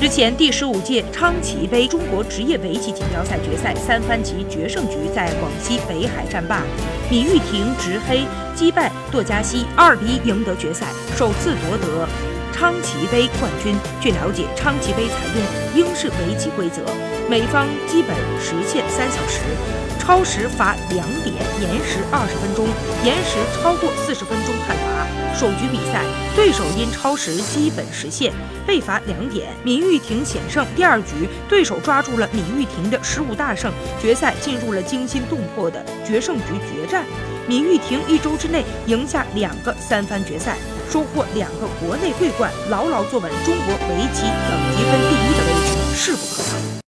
[0.00, 6.62] 日前，第十五届昌棋杯中国职业围棋锦标赛决赛三番棋决胜局在广西北海战罢，
[7.10, 8.22] 米玉婷执黑
[8.54, 12.08] 击败垛嘉熙，二比一赢得决赛，首次夺得
[12.50, 13.76] 昌棋杯冠军。
[14.00, 16.80] 据了解，昌棋杯采用英式围棋规则，
[17.28, 19.40] 每方基本实现三小时。
[20.10, 22.66] 超时罚两点，延时二十分钟，
[23.04, 25.06] 延时超过四十分钟判罚。
[25.38, 26.02] 首局比赛，
[26.34, 28.32] 对手因超时基本实现
[28.66, 30.66] 被罚两点，闵玉婷险胜。
[30.74, 33.72] 第二局，对手抓住了闵玉婷的失误大胜，
[34.02, 37.04] 决赛进入了惊心动魄的决胜局决战。
[37.46, 40.58] 闵玉婷一周之内赢下两个三番决赛，
[40.90, 45.00] 收获两个国内桂冠，牢牢坐稳中国围棋等级分